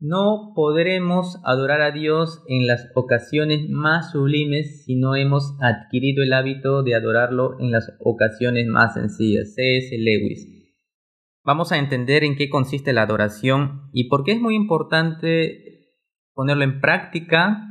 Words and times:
no 0.00 0.52
podremos 0.54 1.40
adorar 1.44 1.80
a 1.80 1.90
Dios 1.90 2.42
en 2.46 2.66
las 2.66 2.88
ocasiones 2.94 3.68
más 3.68 4.12
sublimes 4.12 4.84
si 4.84 4.94
no 4.94 5.16
hemos 5.16 5.56
adquirido 5.60 6.22
el 6.22 6.32
hábito 6.32 6.82
de 6.82 6.94
adorarlo 6.94 7.58
en 7.58 7.72
las 7.72 7.92
ocasiones 7.98 8.66
más 8.68 8.94
sencillas. 8.94 9.54
C.S. 9.54 9.96
Lewis. 9.98 10.48
Vamos 11.44 11.72
a 11.72 11.78
entender 11.78 12.24
en 12.24 12.36
qué 12.36 12.48
consiste 12.48 12.92
la 12.92 13.02
adoración 13.02 13.88
y 13.92 14.08
por 14.08 14.22
qué 14.22 14.32
es 14.32 14.40
muy 14.40 14.54
importante 14.54 15.88
ponerlo 16.32 16.62
en 16.62 16.80
práctica 16.80 17.64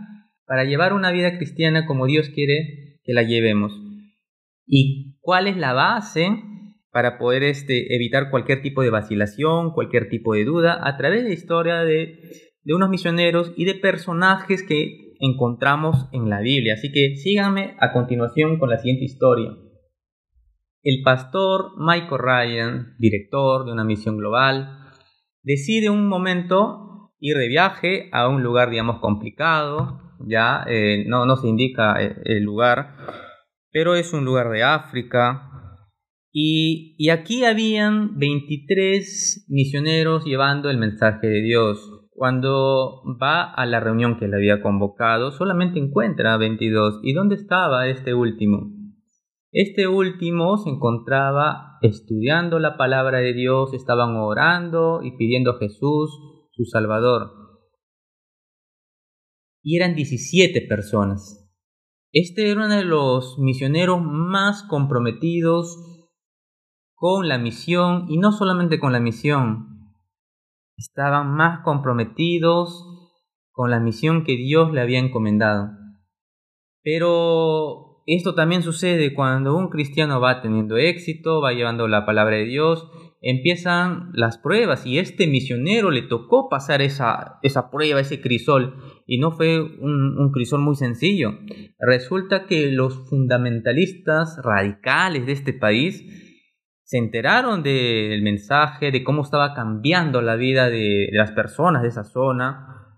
para 0.45 0.65
llevar 0.65 0.93
una 0.93 1.11
vida 1.11 1.37
cristiana 1.37 1.85
como 1.85 2.07
Dios 2.07 2.29
quiere 2.29 2.99
que 3.03 3.13
la 3.13 3.23
llevemos. 3.23 3.71
Y 4.65 5.17
cuál 5.21 5.47
es 5.47 5.55
la 5.55 5.73
base 5.73 6.27
para 6.91 7.17
poder 7.17 7.43
este, 7.43 7.95
evitar 7.95 8.29
cualquier 8.29 8.61
tipo 8.61 8.81
de 8.81 8.89
vacilación, 8.89 9.71
cualquier 9.71 10.09
tipo 10.09 10.33
de 10.33 10.45
duda, 10.45 10.79
a 10.81 10.97
través 10.97 11.23
de 11.23 11.29
la 11.29 11.35
historia 11.35 11.75
de, 11.83 12.19
de 12.63 12.73
unos 12.73 12.89
misioneros 12.89 13.51
y 13.55 13.65
de 13.65 13.75
personajes 13.75 14.63
que 14.63 15.15
encontramos 15.19 16.07
en 16.11 16.29
la 16.29 16.41
Biblia. 16.41 16.73
Así 16.73 16.91
que 16.91 17.15
síganme 17.15 17.75
a 17.79 17.91
continuación 17.91 18.59
con 18.59 18.69
la 18.69 18.77
siguiente 18.77 19.05
historia. 19.05 19.51
El 20.83 21.01
pastor 21.03 21.71
Michael 21.77 22.21
Ryan, 22.21 22.95
director 22.97 23.65
de 23.65 23.71
una 23.71 23.83
misión 23.83 24.17
global, 24.17 24.91
decide 25.43 25.89
un 25.89 26.07
momento 26.07 27.13
ir 27.19 27.37
de 27.37 27.47
viaje 27.47 28.09
a 28.11 28.27
un 28.27 28.43
lugar, 28.43 28.69
digamos, 28.69 28.99
complicado, 28.99 29.99
ya 30.25 30.63
eh, 30.67 31.03
no, 31.07 31.35
se 31.35 31.47
indica 31.47 32.01
eh, 32.01 32.15
el 32.25 32.43
lugar, 32.43 32.95
pero 33.71 33.95
es 33.95 34.13
un 34.13 34.25
lugar 34.25 34.49
de 34.49 34.63
África. 34.63 35.56
Y, 36.39 37.09
aquí 37.09 37.45
habían 37.45 38.19
23 38.19 39.47
misioneros 39.49 40.23
llevando 40.23 40.69
el 40.69 40.77
mensaje 40.77 41.25
de 41.25 41.41
Dios. 41.41 41.79
Cuando 42.11 43.01
va 43.19 43.51
a 43.51 43.65
la 43.65 43.79
reunión 43.79 44.19
que 44.19 44.27
le 44.27 44.35
había 44.35 44.61
convocado, 44.61 45.31
solamente 45.31 45.79
encuentra 45.79 46.35
a 46.35 46.37
22. 46.37 46.99
¿Y 47.01 47.13
dónde 47.13 47.33
estaba 47.33 47.87
este 47.87 48.13
último? 48.13 48.71
Este 49.51 49.87
último 49.87 50.59
se 50.59 50.69
encontraba 50.69 51.79
estudiando 51.81 52.59
la 52.59 52.77
palabra 52.77 53.17
de 53.17 53.33
Dios, 53.33 53.73
estaban 53.73 54.15
orando 54.15 54.99
y 55.01 55.17
pidiendo 55.17 55.53
a 55.53 55.57
Jesús, 55.57 56.11
su 56.51 56.65
Salvador. 56.65 57.31
Y 59.63 59.77
eran 59.77 59.95
17 59.95 60.67
personas. 60.69 61.49
Este 62.11 62.51
era 62.51 62.63
uno 62.63 62.75
de 62.75 62.85
los 62.85 63.39
misioneros 63.39 63.99
más 64.03 64.61
comprometidos 64.69 65.95
con 66.97 67.27
la 67.27 67.37
misión 67.37 68.07
y 68.09 68.17
no 68.17 68.31
solamente 68.31 68.79
con 68.79 68.91
la 68.91 68.99
misión. 68.99 69.93
Estaban 70.77 71.31
más 71.31 71.59
comprometidos 71.63 72.83
con 73.51 73.69
la 73.69 73.79
misión 73.79 74.23
que 74.23 74.35
Dios 74.35 74.73
le 74.73 74.81
había 74.81 74.97
encomendado. 74.97 75.69
Pero 76.81 78.01
esto 78.07 78.33
también 78.33 78.63
sucede 78.63 79.13
cuando 79.13 79.55
un 79.55 79.69
cristiano 79.69 80.19
va 80.19 80.41
teniendo 80.41 80.75
éxito, 80.77 81.39
va 81.39 81.53
llevando 81.53 81.87
la 81.87 82.03
palabra 82.03 82.37
de 82.37 82.45
Dios, 82.45 82.89
empiezan 83.21 84.09
las 84.13 84.39
pruebas 84.39 84.87
y 84.87 84.97
este 84.97 85.27
misionero 85.27 85.91
le 85.91 86.01
tocó 86.01 86.49
pasar 86.49 86.81
esa, 86.81 87.37
esa 87.43 87.69
prueba, 87.69 87.99
ese 87.99 88.21
crisol, 88.21 88.75
y 89.05 89.19
no 89.19 89.31
fue 89.31 89.61
un, 89.61 90.17
un 90.17 90.31
crisol 90.31 90.61
muy 90.61 90.75
sencillo. 90.75 91.33
Resulta 91.77 92.47
que 92.47 92.71
los 92.71 93.07
fundamentalistas 93.07 94.39
radicales 94.43 95.27
de 95.27 95.33
este 95.33 95.53
país 95.53 96.26
se 96.87 96.97
enteraron 96.97 97.63
del 97.63 98.21
mensaje, 98.21 98.91
de 98.91 99.03
cómo 99.03 99.23
estaba 99.23 99.53
cambiando 99.53 100.21
la 100.21 100.37
vida 100.37 100.69
de, 100.69 101.09
de 101.11 101.17
las 101.17 101.33
personas 101.33 101.81
de 101.81 101.89
esa 101.89 102.05
zona, 102.05 102.95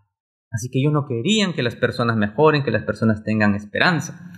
así 0.51 0.69
que 0.69 0.77
ellos 0.77 0.93
no 0.93 1.07
querían 1.07 1.53
que 1.53 1.63
las 1.63 1.75
personas 1.75 2.15
mejoren, 2.15 2.63
que 2.63 2.69
las 2.69 2.83
personas 2.83 3.23
tengan 3.23 3.55
esperanza. 3.55 4.31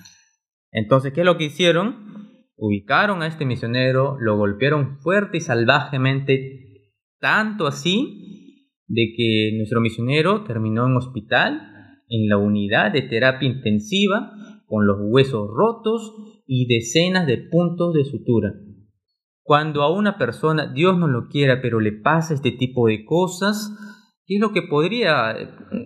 Entonces, 0.72 1.12
¿qué 1.12 1.20
es 1.20 1.26
lo 1.26 1.36
que 1.38 1.44
hicieron? 1.44 2.40
Ubicaron 2.56 3.23
a 3.23 3.28
este 3.28 3.45
misionero, 3.45 4.16
lo 4.22 4.38
golpearon 4.38 5.00
fuerte 5.00 5.40
y 5.40 5.42
salvajemente, 5.42 6.94
tanto 7.20 7.67
así 7.67 8.70
de 8.88 9.14
que 9.17 9.52
nuestro 9.58 9.82
misionero 9.82 10.45
terminó 10.45 10.88
en 10.88 10.95
hospital, 10.95 11.61
en 12.08 12.30
la 12.30 12.38
unidad 12.38 12.94
de 12.94 13.02
terapia 13.02 13.50
intensiva, 13.50 14.32
con 14.66 14.88
los 14.88 14.98
huesos 15.02 15.50
rotos 15.54 16.14
y 16.48 16.73
decenas 16.73 17.28
de 17.28 17.50
puntos 17.52 17.94
de 17.94 18.06
sutura. 18.06 18.54
Cuando 19.44 19.82
a 19.82 19.92
una 19.92 20.18
persona, 20.18 20.72
Dios 20.72 20.98
no 20.98 21.08
lo 21.08 21.28
quiera, 21.28 21.62
pero 21.62 21.80
le 21.80 21.92
pasa 21.92 22.34
este 22.34 22.52
tipo 22.52 22.88
de 22.88 23.04
cosas, 23.06 23.76
¿qué 24.26 24.36
es 24.36 24.42
lo 24.42 24.54
que 24.54 24.62
podría, 24.62 25.36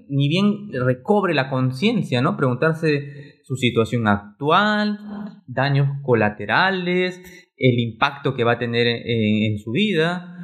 ni 0.10 0.28
bien 0.28 0.72
recobre 0.74 1.34
la 1.34 1.50
conciencia, 1.50 2.22
¿no? 2.22 2.36
Preguntarse 2.36 3.36
su 3.44 3.56
situación 3.56 4.08
actual, 4.08 5.00
daños 5.48 5.88
colaterales, 6.04 7.22
el 7.58 7.80
impacto 7.80 8.36
que 8.36 8.44
va 8.44 8.54
a 8.54 8.60
tener 8.60 8.88
en, 8.88 9.58
su 9.60 9.72
vida, 9.72 10.36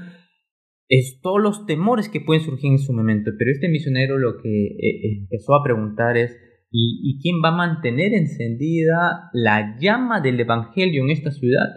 es 0.88 1.20
todos 1.22 1.42
los 1.42 1.66
temores 1.66 2.10
que 2.10 2.22
pueden 2.22 2.44
surgir 2.44 2.72
en 2.72 2.80
su 2.80 2.94
momento. 2.94 3.32
Pero 3.38 3.52
este 3.52 3.70
misionero 3.70 4.18
lo 4.18 4.38
que 4.42 4.50
eh, 4.50 5.20
empezó 5.22 5.56
a 5.56 5.64
preguntar 5.64 6.18
es, 6.18 6.38
¿y, 6.72 7.20
quién 7.22 7.38
va 7.44 7.50
a 7.50 7.58
mantener 7.58 8.14
encendida 8.14 9.30
la 9.34 9.78
llama 9.80 10.22
del 10.22 10.40
Evangelio 10.40 11.04
en 11.04 11.10
esta 11.10 11.32
ciudad? 11.32 11.68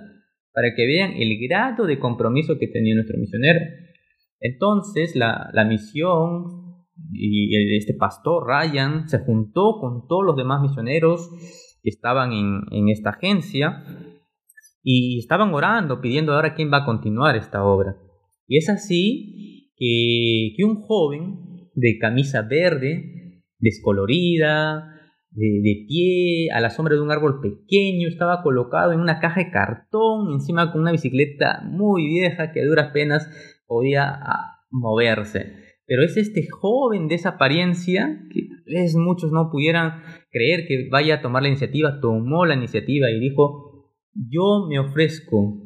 Para 0.54 0.74
que 0.74 0.86
vean 0.86 1.12
el 1.12 1.36
grado 1.46 1.86
de 1.86 1.98
compromiso 1.98 2.58
que 2.58 2.68
tenía 2.68 2.94
nuestro 2.94 3.18
misionero. 3.18 3.60
Entonces 4.40 5.16
la, 5.16 5.50
la 5.52 5.64
misión 5.64 6.64
y 7.12 7.76
este 7.76 7.94
pastor 7.94 8.46
Ryan 8.46 9.08
se 9.08 9.18
juntó 9.18 9.78
con 9.80 10.06
todos 10.06 10.24
los 10.24 10.36
demás 10.36 10.62
misioneros 10.62 11.28
que 11.82 11.90
estaban 11.90 12.32
en, 12.32 12.88
esta 12.88 13.10
agencia 13.10 13.84
y 14.82 15.18
estaban 15.18 15.52
orando, 15.52 16.00
pidiendo 16.00 16.32
ahora 16.32 16.54
quién 16.54 16.72
va 16.72 16.78
a 16.78 16.84
continuar 16.84 17.36
esta 17.36 17.64
obra. 17.64 17.96
Y 18.46 18.58
es 18.58 18.68
así 18.68 19.72
que, 19.76 20.54
que 20.56 20.64
un 20.64 20.76
joven 20.82 21.70
de 21.74 21.98
camisa 21.98 22.42
verde, 22.42 23.42
descolorida, 23.58 24.93
de, 25.34 25.84
pie, 25.88 26.50
a 26.52 26.60
la 26.60 26.70
sombra 26.70 26.94
de 26.94 27.00
un 27.00 27.10
árbol 27.10 27.40
pequeño, 27.40 28.08
estaba 28.08 28.42
colocado 28.42 28.92
en 28.92 29.00
una 29.00 29.18
caja 29.18 29.42
de 29.42 29.50
cartón, 29.50 30.32
encima 30.32 30.70
con 30.70 30.82
una 30.82 30.92
bicicleta 30.92 31.62
muy 31.64 32.06
vieja 32.06 32.52
que 32.52 32.60
a 32.60 32.66
duras 32.66 32.92
penas 32.92 33.28
podía 33.66 34.08
ah, 34.08 34.60
moverse. 34.70 35.64
Pero 35.86 36.02
es 36.02 36.16
este 36.16 36.46
joven 36.48 37.08
de 37.08 37.16
esa 37.16 37.30
apariencia 37.30 38.20
que 38.32 38.48
tal 38.64 39.02
muchos 39.02 39.32
no 39.32 39.50
pudieran 39.50 40.02
creer 40.30 40.66
que 40.66 40.88
vaya 40.90 41.16
a 41.16 41.22
tomar 41.22 41.42
la 41.42 41.48
iniciativa, 41.48 42.00
tomó 42.00 42.46
la 42.46 42.54
iniciativa 42.54 43.10
y 43.10 43.20
dijo, 43.20 43.92
yo 44.14 44.66
me 44.68 44.78
ofrezco. 44.78 45.60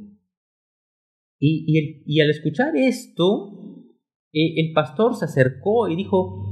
Y, 1.38 2.02
y, 2.04 2.20
al 2.20 2.30
escuchar 2.30 2.74
esto, 2.74 3.52
eh, 4.32 4.54
el 4.56 4.72
pastor 4.72 5.14
se 5.14 5.26
acercó 5.26 5.88
y 5.88 5.94
dijo, 5.94 6.47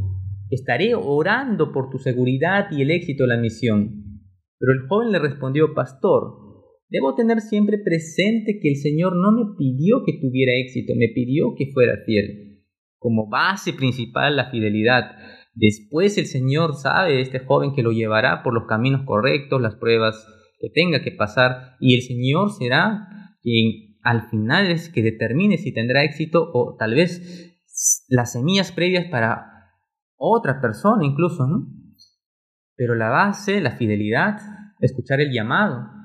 estaré 0.50 0.94
orando 0.94 1.72
por 1.72 1.90
tu 1.90 1.98
seguridad 1.98 2.66
y 2.70 2.82
el 2.82 2.90
éxito 2.90 3.24
de 3.24 3.28
la 3.28 3.36
misión. 3.36 4.22
Pero 4.58 4.72
el 4.72 4.88
joven 4.88 5.12
le 5.12 5.18
respondió, 5.18 5.74
pastor, 5.74 6.34
debo 6.88 7.14
tener 7.14 7.40
siempre 7.40 7.78
presente 7.78 8.58
que 8.60 8.70
el 8.70 8.76
Señor 8.76 9.14
no 9.16 9.32
me 9.32 9.56
pidió 9.58 10.02
que 10.04 10.18
tuviera 10.20 10.52
éxito, 10.54 10.92
me 10.96 11.08
pidió 11.14 11.54
que 11.56 11.70
fuera 11.72 11.98
fiel 12.04 12.46
como 13.06 13.28
base 13.28 13.72
principal 13.72 14.34
la 14.34 14.50
fidelidad. 14.50 15.12
Después 15.54 16.18
el 16.18 16.26
Señor 16.26 16.74
sabe 16.74 17.20
este 17.20 17.38
joven 17.38 17.72
que 17.72 17.84
lo 17.84 17.92
llevará 17.92 18.42
por 18.42 18.52
los 18.52 18.66
caminos 18.66 19.02
correctos, 19.04 19.62
las 19.62 19.76
pruebas 19.76 20.26
que 20.58 20.70
tenga 20.70 21.02
que 21.02 21.12
pasar, 21.12 21.76
y 21.78 21.94
el 21.94 22.02
Señor 22.02 22.50
será 22.50 23.06
quien 23.42 23.96
al 24.02 24.28
final 24.28 24.72
es 24.72 24.88
que 24.88 25.02
determine 25.02 25.56
si 25.56 25.72
tendrá 25.72 26.02
éxito 26.02 26.50
o 26.52 26.76
tal 26.76 26.94
vez 26.94 27.56
las 28.08 28.32
semillas 28.32 28.72
previas 28.72 29.06
para 29.06 29.55
otra 30.16 30.60
persona 30.60 31.04
incluso, 31.04 31.46
¿no? 31.46 31.66
Pero 32.76 32.94
la 32.94 33.08
base, 33.08 33.60
la 33.60 33.72
fidelidad, 33.72 34.38
escuchar 34.80 35.20
el 35.20 35.32
llamado, 35.32 35.96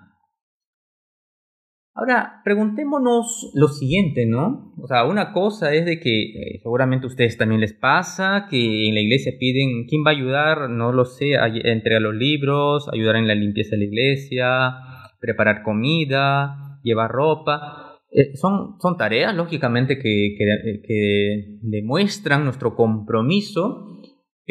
Ahora, 1.93 2.41
preguntémonos 2.45 3.51
lo 3.53 3.67
siguiente, 3.67 4.25
¿no? 4.25 4.73
O 4.81 4.87
sea, 4.87 5.05
una 5.05 5.33
cosa 5.33 5.73
es 5.73 5.85
de 5.85 5.99
que 5.99 6.23
eh, 6.23 6.59
seguramente 6.63 7.05
a 7.05 7.09
ustedes 7.09 7.37
también 7.37 7.59
les 7.59 7.73
pasa, 7.73 8.47
que 8.49 8.87
en 8.87 8.93
la 8.93 9.01
iglesia 9.01 9.33
piden, 9.37 9.85
¿quién 9.87 10.01
va 10.05 10.11
a 10.11 10.15
ayudar? 10.15 10.69
No 10.69 10.93
lo 10.93 11.03
sé, 11.03 11.35
a 11.35 11.47
entregar 11.47 12.01
los 12.01 12.15
libros, 12.15 12.87
ayudar 12.93 13.17
en 13.17 13.27
la 13.27 13.35
limpieza 13.35 13.71
de 13.71 13.79
la 13.79 13.83
iglesia, 13.83 14.73
preparar 15.19 15.63
comida, 15.63 16.79
llevar 16.81 17.11
ropa. 17.11 17.99
Eh, 18.09 18.37
son, 18.37 18.77
son 18.79 18.97
tareas, 18.97 19.35
lógicamente, 19.35 19.97
que, 19.97 20.35
que, 20.37 20.81
que 20.87 21.59
demuestran 21.61 22.45
nuestro 22.45 22.73
compromiso, 22.73 23.90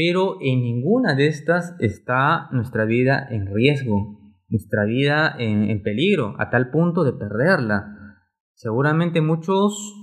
pero 0.00 0.38
en 0.40 0.62
ninguna 0.62 1.14
de 1.14 1.26
estas 1.26 1.76
está 1.78 2.48
nuestra 2.52 2.86
vida 2.86 3.26
en 3.28 3.52
riesgo 3.54 4.16
nuestra 4.48 4.84
vida 4.84 5.36
en, 5.38 5.82
peligro, 5.82 6.34
a 6.38 6.50
tal 6.50 6.70
punto 6.70 7.04
de 7.04 7.12
perderla. 7.12 8.16
Seguramente 8.54 9.20
muchos 9.20 9.94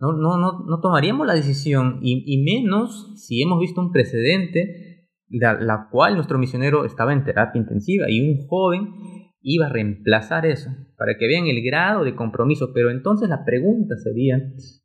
no, 0.00 0.12
no, 0.12 0.36
no, 0.36 0.64
no 0.66 0.80
tomaríamos 0.80 1.26
la 1.26 1.34
decisión, 1.34 2.00
y, 2.02 2.42
menos 2.42 3.14
si 3.16 3.40
hemos 3.42 3.60
visto 3.60 3.80
un 3.80 3.92
precedente, 3.92 5.06
la, 5.28 5.54
la 5.60 5.88
cual 5.90 6.14
nuestro 6.14 6.38
misionero 6.38 6.84
estaba 6.84 7.12
en 7.12 7.24
terapia 7.24 7.60
intensiva 7.60 8.06
y 8.08 8.20
un 8.20 8.46
joven 8.48 8.94
iba 9.42 9.66
a 9.66 9.70
reemplazar 9.70 10.44
eso, 10.44 10.70
para 10.96 11.16
que 11.16 11.28
vean 11.28 11.46
el 11.46 11.62
grado 11.62 12.02
de 12.02 12.16
compromiso. 12.16 12.72
Pero 12.74 12.90
entonces 12.90 13.28
la 13.28 13.44
pregunta 13.44 13.94
sería, 13.96 14.40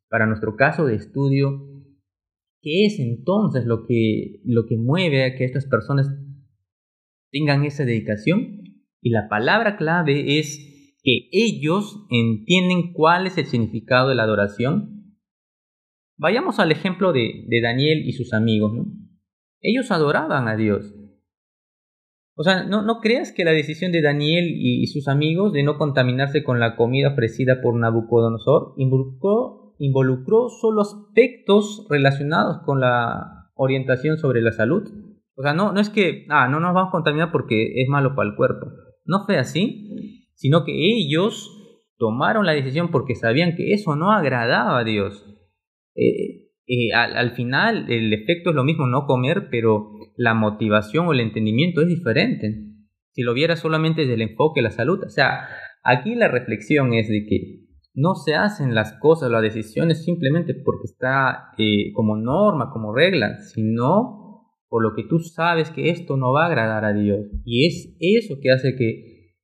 para 0.08 0.28
nuestro 0.28 0.56
caso 0.56 0.86
de 0.86 0.96
estudio, 0.96 1.73
¿qué 2.64 2.86
es 2.86 3.00
entonces 3.00 3.66
lo 3.66 3.86
que, 3.86 4.40
lo 4.46 4.66
que 4.66 4.78
mueve 4.78 5.26
a 5.26 5.36
que 5.36 5.44
estas 5.44 5.68
personas 5.68 6.10
tengan 7.30 7.66
esa 7.66 7.86
dedicación? 7.86 8.62
Y 9.02 9.10
la 9.10 9.28
palabra 9.30 9.76
clave 9.76 10.40
es 10.40 10.96
que 11.04 11.28
ellos 11.34 12.08
entienden 12.10 12.94
cuál 12.94 13.28
es 13.28 13.38
el 13.38 13.46
significado 13.46 14.10
de 14.10 14.16
la 14.16 14.24
adoración. 14.24 15.18
Vayamos 16.18 16.60
al 16.60 16.72
ejemplo 16.72 17.12
de, 17.12 17.46
Daniel 17.62 18.08
y 18.08 18.14
sus 18.14 18.34
amigos. 18.34 18.72
Ellos 19.60 19.92
adoraban 19.92 20.48
a 20.48 20.56
Dios. 20.56 20.96
O 22.36 22.44
sea, 22.44 22.64
no, 22.64 22.82
no 22.82 23.00
creas 23.02 23.34
que 23.34 23.44
la 23.44 23.52
decisión 23.52 23.92
de 23.92 24.02
Daniel 24.02 24.46
y, 24.48 24.88
sus 24.88 25.08
amigos 25.10 25.52
de 25.52 25.64
no 25.64 25.78
contaminarse 25.78 26.44
con 26.44 26.60
la 26.60 26.76
comida 26.78 27.10
ofrecida 27.10 27.62
por 27.62 27.76
Nabucodonosor 27.76 28.74
involucró, 28.78 29.63
involucró 29.84 30.50
solo 30.50 30.82
aspectos 30.82 31.86
relacionados 31.90 32.62
con 32.66 32.80
la 32.80 33.50
orientación 33.56 34.18
sobre 34.18 34.42
la 34.42 34.52
salud. 34.52 34.84
O 35.36 35.42
sea, 35.42 35.54
no, 35.54 35.72
no 35.72 35.80
es 35.80 35.90
que, 35.90 36.26
ah, 36.30 36.48
no 36.48 36.60
nos 36.60 36.74
vamos 36.74 36.90
a 36.90 36.92
contaminar 36.92 37.32
porque 37.32 37.82
es 37.82 37.90
malo 37.90 38.16
para 38.16 38.30
el 38.30 38.36
cuerpo. 38.36 38.68
No 39.06 39.26
fue 39.26 39.38
así 39.38 40.14
sino 40.44 40.66
que 40.66 40.74
ellos 40.74 41.50
tomaron 41.98 42.46
la 42.46 42.52
decisión 42.52 42.92
porque 42.92 43.16
sabían 43.16 43.56
que 43.56 43.74
eso 43.74 43.96
no 43.96 44.12
agradaba 44.12 44.80
a 44.80 44.84
Dios. 44.84 45.26
Eh, 45.96 46.50
eh, 46.68 46.94
al, 46.94 47.32
final 47.32 47.90
el 47.90 48.12
efecto 48.14 48.50
es 48.50 48.56
lo 48.56 48.66
mismo, 48.66 48.86
no 48.88 49.06
comer, 49.06 49.48
pero 49.50 49.92
la 50.18 50.34
motivación 50.34 51.08
o 51.08 51.14
el 51.14 51.22
entendimiento 51.22 51.82
es 51.82 51.88
diferente. 51.88 52.56
Si 53.12 53.22
lo 53.22 53.34
viera 53.34 53.56
solamente 53.56 54.02
desde 54.02 54.16
el 54.16 54.22
enfoque 54.22 54.60
de 54.60 54.64
la 54.64 54.72
salud. 54.72 55.02
O 55.06 55.10
sea, 55.10 55.48
aquí 55.84 56.16
la 56.16 56.28
reflexión 56.28 56.94
es 56.94 57.08
de 57.08 57.26
que 57.26 57.63
no 57.94 58.16
se 58.16 58.36
hacen 58.36 58.74
las 58.74 58.94
cosas, 59.00 59.30
las 59.30 59.42
decisiones 59.42 60.04
simplemente 60.04 60.56
porque 60.56 60.86
está 60.86 61.52
eh, 61.58 61.92
como 61.94 62.16
norma, 62.16 62.72
como 62.72 62.94
regla, 62.94 63.40
sino 63.40 64.50
por 64.68 64.82
lo 64.82 64.96
que 64.96 65.04
tú 65.04 65.20
sabes 65.20 65.70
que 65.70 65.90
esto 65.90 66.18
no 66.18 66.34
va 66.34 66.46
a 66.46 66.48
agradar 66.48 66.86
a 66.86 66.94
Dios. 66.94 67.28
Y 67.46 67.68
es 67.68 67.96
eso 68.00 68.40
que 68.42 68.52
hace 68.52 68.76
que 68.76 69.36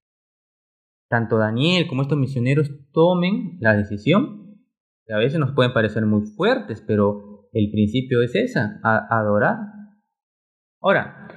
tanto 1.07 1.37
Daniel 1.37 1.87
como 1.87 2.01
estos 2.01 2.17
misioneros 2.17 2.71
tomen 2.91 3.57
la 3.59 3.75
decisión, 3.75 4.59
que 5.05 5.13
a 5.13 5.17
veces 5.17 5.39
nos 5.39 5.53
pueden 5.53 5.73
parecer 5.73 6.05
muy 6.05 6.25
fuertes, 6.25 6.83
pero 6.85 7.49
el 7.51 7.69
principio 7.71 8.21
es 8.21 8.35
esa, 8.35 8.79
adorar. 8.83 9.57
Ahora, 10.81 11.27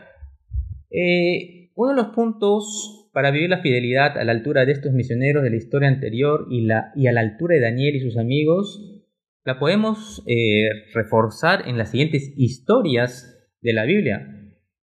eh, 0.91 1.71
uno 1.75 1.91
de 1.91 1.97
los 1.97 2.09
puntos 2.15 3.02
para 3.13 3.31
vivir 3.31 3.51
la 3.51 3.61
fidelidad 3.61 4.19
a 4.19 4.25
la 4.25 4.33
altura 4.33 4.65
de 4.65 4.73
estos 4.73 4.93
misioneros 4.93 5.43
de 5.43 5.51
la 5.51 5.57
historia 5.57 5.89
anterior 5.89 6.47
y, 6.51 6.71
a 6.71 7.13
la 7.13 7.21
altura 7.21 7.55
de 7.55 7.61
Daniel 7.61 7.95
y 7.95 8.01
sus 8.01 8.17
amigos, 8.17 9.05
la 9.45 9.59
podemos 9.59 10.23
eh, 10.27 10.69
reforzar 10.95 11.69
en 11.69 11.77
las 11.77 11.91
siguientes 11.91 12.33
historias 12.37 13.51
de 13.61 13.73
la 13.75 13.85
Biblia. 13.85 14.27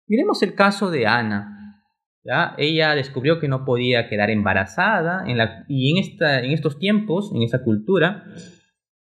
Miremos 0.07 0.43
el 0.43 0.55
caso 0.55 0.91
de 0.91 1.07
Ana. 1.07 1.57
Ella 2.59 2.95
descubrió 2.95 3.41
que 3.41 3.49
no 3.49 3.65
podía 3.65 4.09
quedar 4.09 4.31
embarazada 4.31 5.25
en 5.27 5.39
y 5.69 5.99
en, 5.99 6.53
estos 6.53 6.79
tiempos, 6.79 7.33
en 7.35 7.43
esa 7.43 7.65
cultura 7.65 8.25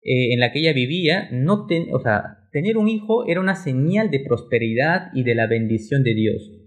eh, 0.04 0.32
en 0.32 0.38
la 0.38 0.52
que 0.52 0.60
ella 0.60 0.72
vivía, 0.72 1.28
tener 2.52 2.76
un 2.76 2.88
hijo 2.88 3.26
era 3.26 3.40
una 3.40 3.56
señal 3.56 4.10
de 4.10 4.20
prosperidad 4.20 5.10
y 5.12 5.24
de 5.24 5.34
la 5.34 5.48
bendición 5.48 6.04
de 6.04 6.14
Dios. 6.14 6.61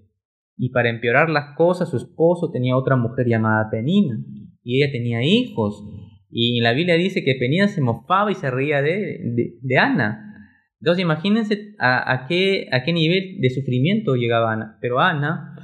Y 0.58 0.70
para 0.70 0.90
empeorar 0.90 1.30
las 1.30 1.56
cosas, 1.56 1.90
su 1.90 1.98
esposo 1.98 2.52
tenía 2.52 2.78
otra 2.78 2.96
mujer 2.96 3.28
llamada 3.28 3.70
Penina 3.70 4.18
y 4.64 4.82
ella 4.82 4.92
tenía 4.92 5.24
hijos. 5.24 5.84
Y 6.30 6.58
en 6.58 6.64
la 6.64 6.74
Biblia 6.74 6.96
dice 6.96 7.24
que 7.24 7.36
Penina 7.40 7.68
se 7.68 7.82
mofaba 7.82 8.32
y 8.32 8.36
se 8.36 8.50
reía 8.50 8.82
de, 8.82 9.58
de, 9.62 9.78
Ana. 9.78 10.52
Entonces 10.80 11.02
imagínense 11.02 11.76
a, 11.80 12.12
a, 12.12 12.28
qué, 12.28 12.68
a 12.72 12.84
qué 12.84 12.94
nivel 12.94 13.40
de 13.40 13.50
sufrimiento 13.50 14.16
llegaba 14.16 14.54
Ana. 14.54 14.78
Pero 14.82 15.00
Ana 15.00 15.56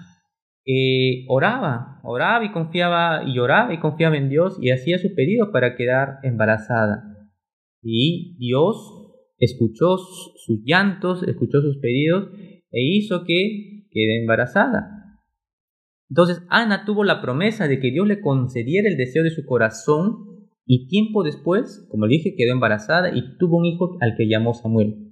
eh, 0.65 1.25
oraba, 1.27 1.99
oraba 2.03 2.45
y 2.45 2.51
confiaba, 2.51 3.23
y 3.25 3.39
oraba 3.39 3.73
y 3.73 3.79
confiaba 3.79 4.17
en 4.17 4.29
Dios 4.29 4.57
y 4.61 4.69
hacía 4.69 4.99
su 4.99 5.15
pedido 5.15 5.51
para 5.51 5.75
quedar 5.75 6.19
embarazada. 6.23 7.03
Y 7.81 8.37
Dios 8.37 8.77
escuchó 9.39 9.97
sus 9.97 10.61
llantos, 10.63 11.23
escuchó 11.23 11.61
sus 11.61 11.79
pedidos 11.79 12.29
e 12.71 12.83
hizo 12.83 13.23
que 13.25 13.70
quede 13.91 14.21
embarazada. 14.21 15.19
Entonces 16.09 16.43
Ana 16.49 16.85
tuvo 16.85 17.03
la 17.03 17.21
promesa 17.21 17.67
de 17.67 17.79
que 17.79 17.91
Dios 17.91 18.07
le 18.07 18.21
concediera 18.21 18.89
el 18.89 18.97
deseo 18.97 19.23
de 19.23 19.29
su 19.29 19.45
corazón 19.45 20.49
y 20.65 20.87
tiempo 20.87 21.23
después, 21.23 21.85
como 21.89 22.05
le 22.05 22.15
dije, 22.15 22.35
quedó 22.35 22.53
embarazada 22.53 23.15
y 23.15 23.37
tuvo 23.37 23.57
un 23.57 23.65
hijo 23.65 23.97
al 24.01 24.15
que 24.17 24.27
llamó 24.27 24.53
Samuel. 24.53 25.11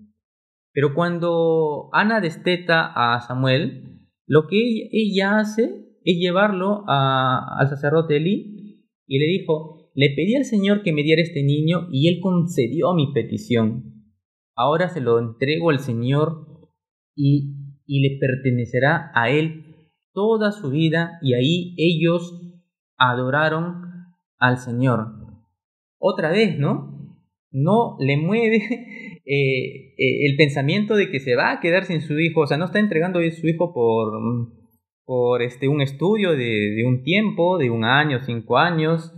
Pero 0.74 0.94
cuando 0.94 1.90
Ana 1.94 2.22
desteta 2.22 2.92
a 2.96 3.20
Samuel, 3.22 4.08
lo 4.28 4.48
que 4.48 4.90
ella 4.92 5.40
hace 5.40 5.86
es 6.04 6.18
llevarlo 6.18 6.84
al 6.88 7.68
sacerdote 7.68 8.18
Eli 8.18 8.86
y 9.08 9.20
le 9.20 9.26
dijo, 9.26 9.92
le 9.96 10.12
pedí 10.16 10.36
al 10.36 10.46
Señor 10.46 10.84
que 10.84 10.94
me 10.94 11.04
diera 11.04 11.22
este 11.22 11.44
niño 11.44 11.88
y 11.92 12.08
él 12.08 12.20
concedió 12.22 12.94
mi 12.94 13.12
petición. 13.12 14.06
Ahora 14.56 14.90
se 14.90 15.02
lo 15.02 15.20
entrego 15.20 15.72
al 15.72 15.80
Señor 15.80 16.48
y, 17.16 17.56
y 17.90 18.02
le 18.02 18.20
pertenecerá 18.20 19.12
a 19.16 19.32
él 19.32 19.66
toda 20.14 20.52
su 20.52 20.70
vida 20.70 21.18
y 21.24 21.34
ahí 21.34 21.74
ellos 21.78 22.40
adoraron 22.98 23.82
al 24.38 24.60
Señor. 24.60 25.08
Otra 25.98 26.30
vez, 26.30 26.60
¿no? 26.60 27.18
No 27.52 27.98
le 28.00 28.16
mueve 28.16 28.58
eh, 29.26 29.96
eh, 29.98 30.26
el 30.28 30.36
pensamiento 30.38 30.96
de 30.96 31.10
que 31.10 31.20
se 31.20 31.36
va 31.36 31.52
a 31.52 31.60
quedar 31.60 31.86
sin 31.86 32.02
su 32.02 32.20
hijo, 32.20 32.42
o 32.42 32.48
sea, 32.48 32.58
no 32.58 32.66
está 32.66 32.78
entregando 32.78 33.18
a 33.20 33.32
su 33.32 33.48
hijo 33.48 33.74
por, 33.74 34.14
por 35.04 35.42
este, 35.42 35.68
un 35.68 35.82
estudio 35.82 36.34
de, 36.34 36.84
un 36.86 37.02
tiempo, 37.02 37.58
de 37.58 37.72
un 37.72 37.86
año, 37.86 38.20
cinco 38.24 38.60
años, 38.60 39.12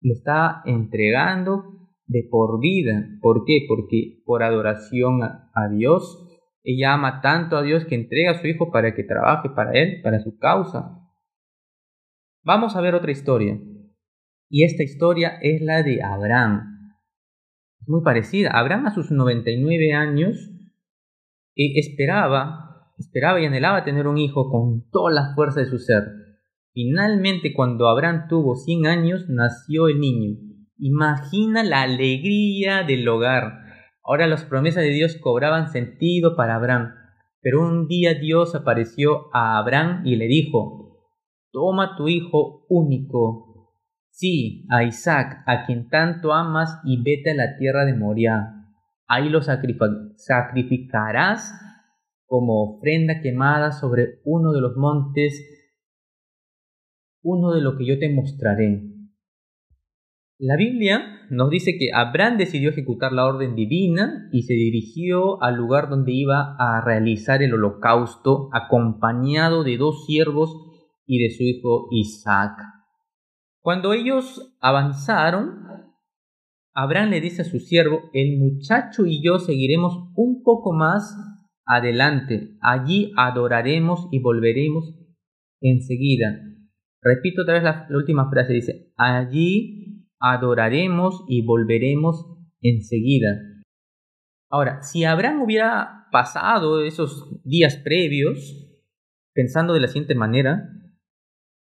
lo 0.00 0.14
está 0.14 0.62
entregando 0.64 1.64
de 2.06 2.26
por 2.30 2.60
vida. 2.60 3.06
¿Por 3.20 3.44
qué? 3.44 3.66
Porque 3.68 4.22
por 4.24 4.42
adoración 4.42 5.22
a 5.22 5.68
Dios, 5.70 6.25
ella 6.68 6.94
ama 6.94 7.20
tanto 7.20 7.56
a 7.56 7.62
Dios 7.62 7.84
que 7.84 7.94
entrega 7.94 8.32
a 8.32 8.40
su 8.40 8.48
hijo 8.48 8.72
para 8.72 8.94
que 8.94 9.04
trabaje 9.04 9.48
para 9.50 9.72
él, 9.72 10.00
para 10.02 10.18
su 10.18 10.36
causa. 10.36 11.00
Vamos 12.42 12.74
a 12.74 12.80
ver 12.80 12.94
otra 12.94 13.12
historia. 13.12 13.56
Y 14.48 14.64
esta 14.64 14.82
historia 14.82 15.38
es 15.40 15.62
la 15.62 15.82
de 15.84 16.02
Abraham 16.02 16.76
muy 17.86 18.02
parecida. 18.02 18.50
Abraham 18.50 18.86
a 18.86 18.94
sus 18.94 19.10
99 19.10 19.92
años 19.92 20.50
eh, 21.54 21.78
esperaba, 21.78 22.92
esperaba 22.98 23.40
y 23.40 23.46
anhelaba 23.46 23.84
tener 23.84 24.06
un 24.06 24.18
hijo 24.18 24.50
con 24.50 24.90
toda 24.90 25.12
la 25.12 25.34
fuerza 25.34 25.60
de 25.60 25.66
su 25.66 25.78
ser. 25.78 26.02
Finalmente, 26.72 27.54
cuando 27.54 27.88
Abraham 27.88 28.26
tuvo 28.28 28.56
100 28.56 28.86
años, 28.86 29.24
nació 29.28 29.88
el 29.88 30.00
niño. 30.00 30.36
Imagina 30.78 31.62
la 31.62 31.82
alegría 31.82 32.82
del 32.82 33.08
hogar. 33.08 33.65
Ahora 34.06 34.26
las 34.28 34.44
promesas 34.44 34.84
de 34.84 34.90
Dios 34.90 35.16
cobraban 35.20 35.68
sentido 35.68 36.36
para 36.36 36.54
Abraham. 36.54 36.94
Pero 37.40 37.60
un 37.60 37.88
día 37.88 38.14
Dios 38.14 38.54
apareció 38.54 39.34
a 39.34 39.58
Abraham 39.58 40.02
y 40.04 40.14
le 40.16 40.26
dijo, 40.26 41.00
Toma 41.50 41.96
tu 41.96 42.06
hijo 42.08 42.66
único, 42.68 43.72
Sí, 44.10 44.64
a 44.70 44.84
Isaac, 44.84 45.42
a 45.46 45.66
quien 45.66 45.88
tanto 45.90 46.32
amas, 46.32 46.80
y 46.84 47.02
vete 47.02 47.32
a 47.32 47.34
la 47.34 47.58
tierra 47.58 47.84
de 47.84 47.92
Moria. 47.92 48.64
Ahí 49.06 49.28
lo 49.28 49.42
sacrificarás 49.42 51.52
como 52.24 52.76
ofrenda 52.76 53.20
quemada 53.20 53.72
sobre 53.72 54.20
uno 54.24 54.52
de 54.52 54.62
los 54.62 54.74
montes, 54.76 55.38
uno 57.22 57.52
de 57.52 57.60
lo 57.60 57.76
que 57.76 57.84
yo 57.84 57.98
te 57.98 58.08
mostraré. 58.08 58.95
La 60.38 60.56
Biblia 60.56 61.26
nos 61.30 61.48
dice 61.48 61.78
que 61.78 61.92
Abraham 61.94 62.36
decidió 62.36 62.68
ejecutar 62.68 63.10
la 63.12 63.24
orden 63.24 63.54
divina 63.54 64.28
y 64.32 64.42
se 64.42 64.52
dirigió 64.52 65.42
al 65.42 65.56
lugar 65.56 65.88
donde 65.88 66.12
iba 66.12 66.56
a 66.58 66.82
realizar 66.82 67.42
el 67.42 67.54
holocausto 67.54 68.50
acompañado 68.52 69.64
de 69.64 69.78
dos 69.78 70.04
siervos 70.04 70.54
y 71.06 71.22
de 71.22 71.30
su 71.30 71.42
hijo 71.42 71.88
Isaac. 71.90 72.52
Cuando 73.62 73.94
ellos 73.94 74.54
avanzaron, 74.60 75.56
Abraham 76.74 77.10
le 77.10 77.22
dice 77.22 77.40
a 77.40 77.46
su 77.46 77.58
siervo, 77.58 78.10
el 78.12 78.38
muchacho 78.38 79.06
y 79.06 79.22
yo 79.22 79.38
seguiremos 79.38 80.10
un 80.16 80.42
poco 80.42 80.74
más 80.74 81.16
adelante, 81.64 82.58
allí 82.60 83.10
adoraremos 83.16 84.06
y 84.12 84.20
volveremos 84.20 84.94
enseguida. 85.62 86.42
Repito 87.00 87.42
otra 87.42 87.54
vez 87.54 87.62
la, 87.62 87.86
última 87.90 88.28
frase, 88.28 88.52
dice, 88.52 88.92
allí 88.96 89.95
adoraremos 90.20 91.24
y 91.28 91.44
volveremos 91.44 92.26
enseguida. 92.60 93.28
Ahora, 94.50 94.82
si 94.82 95.04
Abraham 95.04 95.42
hubiera 95.42 96.06
pasado 96.12 96.84
esos 96.84 97.42
días 97.44 97.76
previos 97.76 98.66
pensando 99.34 99.74
de 99.74 99.80
la 99.80 99.88
siguiente 99.88 100.14
manera, 100.14 100.68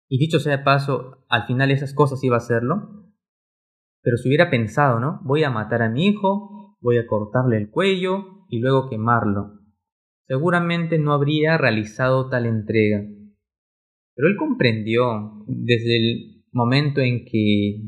y 0.08 0.18
dicho 0.18 0.40
sea 0.40 0.58
de 0.58 0.64
paso, 0.64 1.26
al 1.30 1.46
final 1.46 1.72
esas 1.72 1.94
cosas 1.94 2.24
iba 2.24 2.36
a 2.36 2.40
hacerlo, 2.40 3.00
pero 4.02 4.18
si 4.18 4.30
hubiera 4.30 4.50
pensado, 4.50 5.00
¿no? 5.00 5.20
Voy 5.24 5.44
a 5.44 5.50
matar 5.50 5.82
a 5.82 5.90
mi 5.90 6.08
hijo, 6.08 6.78
voy 6.80 6.98
a 6.98 7.06
cortarle 7.06 7.58
el 7.58 7.70
cuello 7.70 8.46
y 8.48 8.60
luego 8.60 8.90
quemarlo. 8.90 9.60
Seguramente 10.28 11.00
no 11.00 11.14
habría 11.14 11.58
realizado 11.58 12.30
tal 12.30 12.46
entrega. 12.46 13.04
Pero 14.16 14.28
él 14.28 14.36
comprendió 14.38 15.44
desde 15.48 15.98
el 15.98 16.46
momento 16.52 17.02
en 17.02 17.26
que 17.26 17.82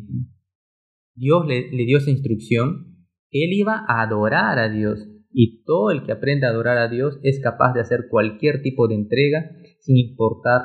Dios 1.21 1.45
le, 1.45 1.69
dio 1.85 1.99
esa 1.99 2.09
instrucción 2.09 2.91
él 3.29 3.53
iba 3.53 3.85
a 3.87 4.01
adorar 4.01 4.59
a 4.59 4.69
Dios. 4.69 5.07
Y 5.31 5.63
todo 5.63 5.91
el 5.91 6.03
que 6.03 6.11
aprende 6.11 6.45
a 6.45 6.49
adorar 6.49 6.77
a 6.77 6.89
Dios 6.89 7.19
es 7.23 7.39
capaz 7.41 7.73
de 7.73 7.79
hacer 7.79 8.07
cualquier 8.09 8.61
tipo 8.61 8.87
de 8.87 8.95
entrega 8.95 9.49
sin 9.79 9.97
importar 9.97 10.63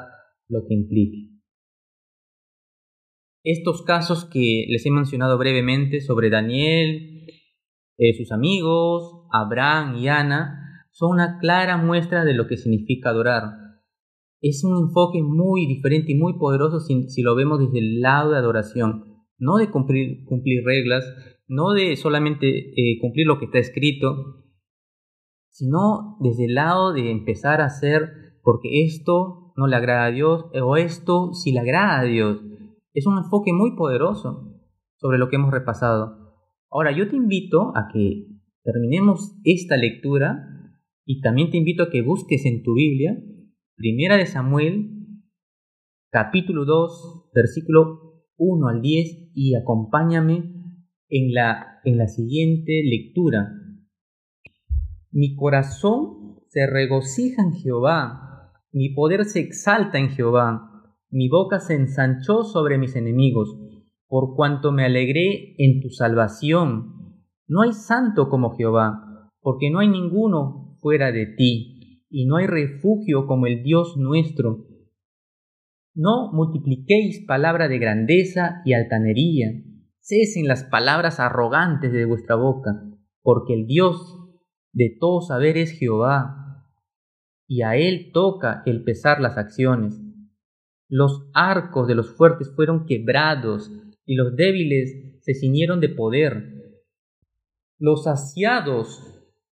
lo 0.49 0.67
que 0.67 0.75
implique. 0.75 1.31
Estos 3.45 3.83
casos 3.83 4.25
que 4.25 4.65
les 4.69 4.85
he 4.85 4.91
mencionado 4.91 5.39
brevemente 5.39 6.01
sobre 6.01 6.31
Daniel, 6.31 7.29
eh, 7.99 8.15
sus 8.15 8.33
amigos, 8.33 9.29
Abraham 9.31 9.99
y 9.99 10.09
Ana, 10.09 10.85
son 10.91 11.13
una 11.13 11.39
clara 11.39 11.77
muestra 11.77 12.25
de 12.25 12.35
lo 12.35 12.49
que 12.49 12.57
significa 12.57 13.11
adorar. 13.11 13.45
Es 14.41 14.65
un 14.65 14.89
enfoque 14.89 15.23
muy 15.23 15.67
diferente 15.67 16.13
y 16.13 16.15
muy 16.17 16.39
poderoso 16.39 16.81
si, 16.81 17.23
lo 17.23 17.37
vemos 17.37 17.61
desde 17.61 17.79
el 17.79 18.01
lado 18.01 18.33
de 18.33 18.39
adoración, 18.39 19.16
no 19.39 19.57
de 19.57 19.71
cumplir, 19.71 20.65
reglas, 20.65 21.05
no 21.47 21.73
de 21.73 21.97
solamente 21.97 22.49
eh, 22.49 22.99
cumplir 23.01 23.27
lo 23.27 23.39
que 23.39 23.47
está 23.47 23.59
escrito, 23.59 24.45
sino 25.51 26.17
desde 26.21 26.47
el 26.47 26.55
lado 26.55 26.93
de 26.93 27.11
empezar 27.11 27.61
a 27.61 27.67
hacer 27.67 28.11
porque 28.43 28.85
esto 28.85 29.53
no 29.57 29.67
le 29.67 29.77
agrada 29.77 30.05
a 30.05 30.11
Dios 30.11 30.47
o 30.63 30.77
esto 30.77 31.33
sí 31.33 31.53
le 31.53 31.61
agrada 31.61 32.01
a 32.01 32.05
Dios. 32.05 32.43
Es 32.93 33.07
un 33.07 33.19
enfoque 33.19 33.53
muy 33.53 33.77
poderoso 33.77 34.61
sobre 34.97 35.19
lo 35.19 35.29
que 35.29 35.37
hemos 35.37 35.51
repasado. 35.51 36.27
Ahora, 36.71 36.97
yo 36.97 37.09
te 37.09 37.17
invito 37.17 37.73
a 37.77 37.89
que 37.93 38.27
terminemos 38.63 39.39
esta 39.45 39.77
lectura 39.77 40.47
y 41.05 41.21
también 41.21 41.51
te 41.51 41.57
invito 41.57 41.85
a 41.85 41.91
que 41.91 42.03
busques 42.03 42.45
en 42.45 42.63
tu 42.63 42.75
Biblia 42.75 43.17
Primera 43.77 44.17
de 44.17 44.25
Samuel, 44.25 44.91
capítulo 46.11 46.65
2, 46.65 47.31
versículo 47.35 48.06
1 48.37 48.69
al 48.69 48.83
10 48.83 49.31
y 49.35 49.55
acompáñame 49.55 50.53
en 51.09 51.33
la, 51.33 51.81
en 51.85 51.99
la 51.99 52.09
siguiente 52.09 52.83
lectura. 52.85 53.53
Mi 55.11 55.35
corazón 55.35 56.41
se 56.49 56.67
regocija 56.67 57.43
en 57.43 57.53
Jehová, 57.53 58.53
mi 58.73 58.91
poder 58.91 59.25
se 59.25 59.41
exalta 59.41 59.99
en 59.99 60.11
Jehová 60.11 60.73
mi 61.11 61.29
boca 61.29 61.61
se 61.61 61.75
ensanchó 61.75 62.43
sobre 62.43 62.79
mis 62.79 62.97
enemigos, 62.97 63.57
por 64.09 64.35
cuanto 64.35 64.73
me 64.73 64.85
alegré 64.85 65.55
en 65.57 65.81
tu 65.81 65.89
salvación. 65.89 67.23
No 67.47 67.63
hay 67.63 67.73
santo 67.73 68.29
como 68.29 68.57
Jehová, 68.57 69.31
porque 69.41 69.71
no 69.71 69.79
hay 69.79 69.89
ninguno 69.89 70.77
fuera 70.81 71.13
de 71.13 71.27
ti, 71.27 72.05
y 72.11 72.27
no 72.27 72.37
hay 72.37 72.47
refugio 72.47 73.27
como 73.27 73.47
el 73.47 73.63
Dios 73.63 73.97
nuestro. 73.97 74.66
No 75.97 76.31
multipliquéis 76.33 77.27
palabra 77.27 77.67
de 77.67 77.81
grandeza 77.81 78.63
y 78.65 78.75
altanería, 78.75 79.51
cesen 79.99 80.47
las 80.47 80.63
palabras 80.63 81.19
arrogantes 81.19 81.93
de 81.93 82.05
vuestra 82.05 82.37
boca, 82.37 82.81
porque 83.23 83.55
el 83.55 83.67
Dios 83.67 84.17
de 84.73 84.97
todo 85.01 85.21
saber 85.21 85.57
es 85.57 85.73
Jehová, 85.73 86.65
y 87.49 87.63
a 87.63 87.75
él 87.75 88.13
toca 88.13 88.63
el 88.67 88.85
pesar 88.85 89.21
las 89.21 89.37
acciones 89.37 90.07
los 90.89 91.29
arcos 91.35 91.89
de 91.89 91.97
los 91.97 92.15
fuertes 92.17 92.53
fueron 92.55 92.87
quebrados 92.87 93.73
y 94.05 94.15
los 94.15 94.37
débiles 94.37 95.21
se 95.21 95.35
ciñeron 95.35 95.81
de 95.81 95.89
poder. 95.89 96.85
Los 97.79 98.05
saciados 98.05 99.03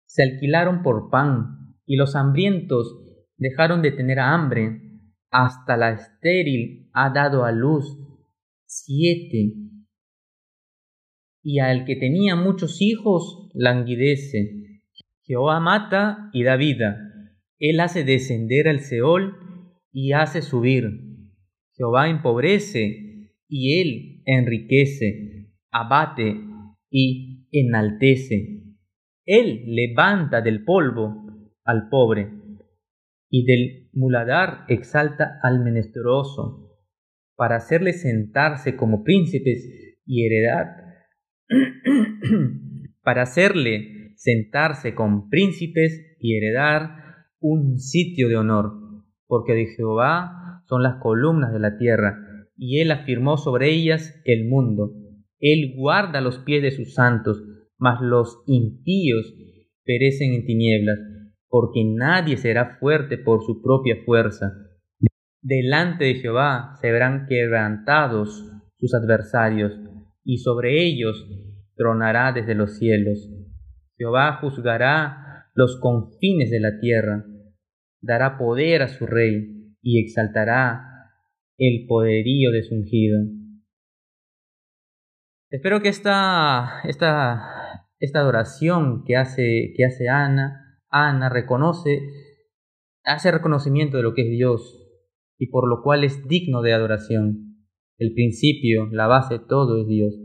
se 0.05 0.23
alquilaron 0.23 0.81
por 0.81 1.09
pan 1.11 1.75
y 1.85 1.97
los 1.97 2.15
hambrientos 2.15 2.99
dejaron 3.37 3.83
de 3.83 3.91
tener 3.91 4.19
hambre. 4.19 4.88
Hasta 5.31 5.77
la 5.77 5.91
estéril 5.91 6.89
ha 6.93 7.11
dado 7.11 7.45
a 7.45 7.51
luz 7.51 7.97
siete. 8.65 9.53
Y 11.43 11.59
al 11.59 11.85
que 11.85 11.95
tenía 11.95 12.35
muchos 12.35 12.81
hijos 12.81 13.49
languidece. 13.53 14.81
Jehová 15.23 15.59
mata 15.59 16.29
y 16.33 16.43
da 16.43 16.55
vida. 16.55 16.97
Él 17.59 17.79
hace 17.79 18.03
descender 18.03 18.67
al 18.67 18.79
Seol 18.79 19.35
y 19.91 20.13
hace 20.13 20.41
subir. 20.41 20.85
Jehová 21.75 22.09
empobrece 22.09 23.35
y 23.47 23.81
él 23.81 24.23
enriquece, 24.25 25.53
abate 25.71 26.35
y 26.89 27.47
enaltece. 27.51 28.63
Él 29.25 29.63
levanta 29.67 30.41
del 30.41 30.63
polvo 30.63 31.25
al 31.63 31.87
pobre 31.89 32.38
y 33.29 33.45
del 33.45 33.89
muladar 33.93 34.65
exalta 34.67 35.39
al 35.43 35.63
menesteroso 35.63 36.69
para 37.35 37.55
hacerle 37.55 37.93
sentarse 37.93 38.75
como 38.75 39.03
príncipes 39.03 39.97
y 40.05 40.25
heredad, 40.25 40.65
para 43.03 43.21
hacerle 43.21 44.13
sentarse 44.17 44.93
con 44.93 45.29
príncipes 45.29 46.17
y 46.19 46.35
heredar 46.35 46.99
un 47.39 47.79
sitio 47.79 48.27
de 48.27 48.35
honor, 48.35 48.73
porque 49.25 49.53
de 49.53 49.67
Jehová 49.67 50.63
son 50.67 50.83
las 50.83 50.95
columnas 51.01 51.53
de 51.53 51.59
la 51.59 51.77
tierra, 51.77 52.17
y 52.57 52.81
Él 52.81 52.91
afirmó 52.91 53.37
sobre 53.37 53.71
ellas 53.71 54.21
el 54.25 54.49
mundo. 54.49 54.91
Él 55.39 55.75
guarda 55.77 56.19
los 56.19 56.39
pies 56.39 56.61
de 56.61 56.71
sus 56.71 56.93
santos, 56.93 57.41
mas 57.77 58.01
los 58.01 58.43
impíos 58.47 59.33
perecen 59.85 60.33
en 60.33 60.45
tinieblas, 60.45 60.99
porque 61.49 61.83
nadie 61.83 62.37
será 62.37 62.77
fuerte 62.79 63.17
por 63.17 63.43
su 63.43 63.61
propia 63.61 63.97
fuerza. 64.05 64.53
Delante 65.41 66.05
de 66.05 66.15
Jehová 66.15 66.75
se 66.81 66.91
verán 66.91 67.25
quebrantados 67.27 68.45
sus 68.77 68.93
adversarios, 68.93 69.73
y 70.23 70.37
sobre 70.37 70.83
ellos 70.83 71.27
tronará 71.75 72.31
desde 72.31 72.55
los 72.55 72.77
cielos. 72.77 73.29
Jehová 73.97 74.37
juzgará 74.41 75.47
los 75.55 75.79
confines 75.79 76.51
de 76.51 76.59
la 76.59 76.79
tierra, 76.79 77.25
dará 78.01 78.37
poder 78.37 78.81
a 78.81 78.87
su 78.87 79.05
rey 79.05 79.75
y 79.81 80.03
exaltará 80.03 80.85
el 81.57 81.85
poderío 81.87 82.51
de 82.51 82.63
su 82.63 82.75
ungido. 82.75 83.19
Espero 85.49 85.81
que 85.81 85.89
esta, 85.89 86.81
esta, 86.83 87.87
esta 87.99 88.19
adoración 88.19 89.03
que 89.05 89.17
hace, 89.17 89.73
que 89.75 89.83
hace 89.85 90.07
Ana, 90.07 90.68
Ana 90.89 91.29
reconoce, 91.29 92.01
hace 93.03 93.31
reconocimiento 93.31 93.97
de 93.97 94.03
lo 94.03 94.13
que 94.13 94.23
es 94.23 94.29
Dios 94.29 94.87
y 95.37 95.47
por 95.47 95.67
lo 95.67 95.81
cual 95.81 96.03
es 96.03 96.27
digno 96.27 96.61
de 96.61 96.73
adoración. 96.73 97.65
El 97.97 98.13
principio, 98.13 98.87
la 98.91 99.07
base, 99.07 99.39
todo 99.39 99.81
es 99.81 99.87
Dios. 99.87 100.15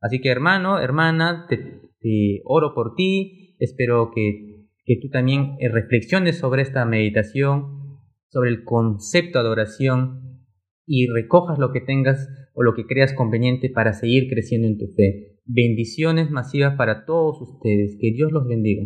Así 0.00 0.20
que 0.20 0.28
hermano, 0.28 0.80
hermana, 0.80 1.46
te, 1.48 2.40
oro 2.44 2.74
por 2.74 2.94
ti, 2.94 3.56
espero 3.58 4.10
que, 4.14 4.66
que 4.84 4.98
tú 5.00 5.08
también 5.08 5.56
reflexiones 5.60 6.38
sobre 6.38 6.62
esta 6.62 6.84
meditación 6.84 7.82
sobre 8.32 8.48
el 8.48 8.64
concepto 8.64 9.38
de 9.38 9.44
adoración 9.44 10.46
y 10.86 11.06
recojas 11.06 11.58
lo 11.58 11.70
que 11.70 11.82
tengas 11.82 12.28
o 12.54 12.62
lo 12.62 12.74
que 12.74 12.86
creas 12.86 13.12
conveniente 13.12 13.68
para 13.68 13.92
seguir 13.92 14.28
creciendo 14.28 14.66
en 14.68 14.78
tu 14.78 14.86
fe. 14.88 15.38
Bendiciones 15.44 16.30
masivas 16.30 16.74
para 16.76 17.04
todos 17.04 17.40
ustedes. 17.42 17.96
Que 18.00 18.10
Dios 18.12 18.32
los 18.32 18.46
bendiga. 18.48 18.84